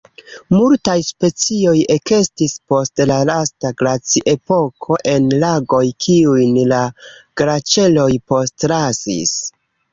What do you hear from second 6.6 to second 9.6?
la glaĉeroj postlasis.